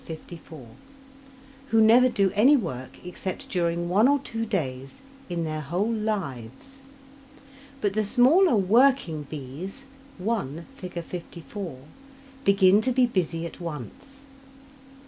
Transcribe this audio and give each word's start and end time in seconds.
54), 0.05 0.65
who 1.67 1.79
never 1.79 2.09
do 2.09 2.31
any 2.33 2.57
work 2.57 2.97
except 3.05 3.49
during 3.51 3.87
one 3.87 4.07
or 4.07 4.17
two 4.17 4.47
days 4.47 4.93
in 5.29 5.43
their 5.43 5.61
whole 5.61 5.91
lives. 5.91 6.79
But 7.81 7.93
the 7.93 8.03
smaller 8.03 8.55
working 8.55 9.27
bees 9.29 9.83
(1, 10.17 10.65
Fig. 10.75 11.03
54) 11.03 11.81
begin 12.43 12.81
to 12.81 12.91
be 12.91 13.05
busy 13.05 13.45
at 13.45 13.61
once. 13.61 14.23